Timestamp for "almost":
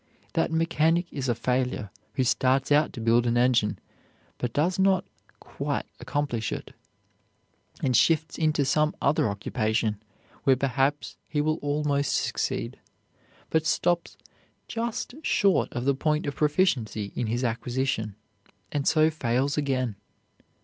11.61-12.15